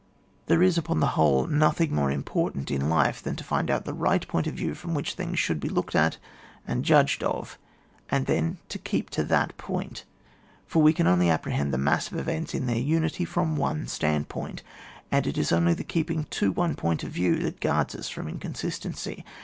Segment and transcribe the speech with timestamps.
[0.47, 3.93] There is, upon the whole, nothing more important in life than to find out the
[3.93, 6.17] right point of view from which things should be looked at
[6.65, 7.59] and judged of,
[8.09, 10.03] and then to keep to that point;
[10.65, 14.63] for we can only apprehend the mass of events in their unity from one standpoint;
[15.11, 18.27] and it is only the keeping to one point of view that guards us from
[18.27, 19.23] inconsistency.